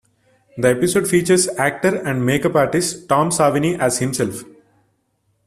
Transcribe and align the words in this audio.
The 0.57 0.69
episode 0.69 1.07
features 1.07 1.47
actor 1.59 1.95
and 1.97 2.25
makeup 2.25 2.55
artist 2.55 3.07
Tom 3.07 3.29
Savini 3.29 3.77
as 3.77 3.99
himself. 3.99 4.41